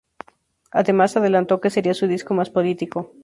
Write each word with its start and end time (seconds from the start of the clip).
Además 0.71 1.15
adelantó 1.15 1.61
que 1.61 1.69
sería 1.69 1.93
su 1.93 2.07
disco 2.07 2.33
más 2.33 2.49
político. 2.49 3.11